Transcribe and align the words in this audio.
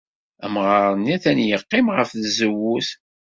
Amɣar-nni 0.45 1.13
atan 1.15 1.39
yeqqim 1.49 1.87
ɣer 1.93 2.05
tzewwut. 2.11 2.89